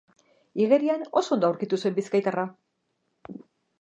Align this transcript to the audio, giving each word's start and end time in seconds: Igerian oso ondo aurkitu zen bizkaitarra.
Igerian 0.63 1.03
oso 1.21 1.35
ondo 1.37 1.49
aurkitu 1.49 1.81
zen 1.85 1.99
bizkaitarra. 1.99 2.47